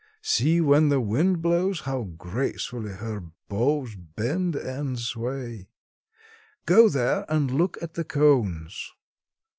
See 0.23 0.59
when 0.61 0.89
the 0.89 0.99
wind 0.99 1.43
blows 1.43 1.81
how 1.81 2.05
gracefully 2.17 2.93
her 2.93 3.21
boughs 3.47 3.93
bend 3.95 4.55
and 4.55 4.99
sway. 4.99 5.69
Go 6.65 6.89
there 6.89 7.23
and 7.29 7.51
look 7.51 7.77
at 7.83 7.93
the 7.93 8.03
cones." 8.03 8.93